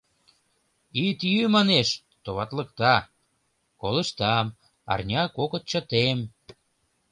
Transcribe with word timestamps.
Ит 1.05 1.19
йӱ, 1.31 1.41
манеш, 1.55 1.89
товатлыкта— 2.23 2.95
колыштам, 3.81 4.45
арня-кокыт 4.91 5.63
чытем. 5.71 6.19